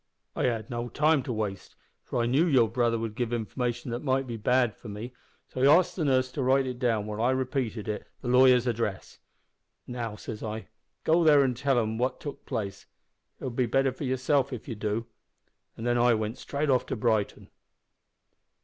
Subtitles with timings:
[0.35, 3.31] "I had no time now to waste, for I knew that your brother would give
[3.31, 5.13] information that might be bad for me,
[5.49, 9.19] so I asked the nurse to write down, while I repeated it, the lawyer's address.
[9.87, 10.69] "`Now,' says I,
[11.05, 12.87] `go there an' tell 'em what's took place.
[13.39, 15.05] It'll be the better for yourself if you do.'
[15.77, 17.51] An' then I went straight off to Brighton."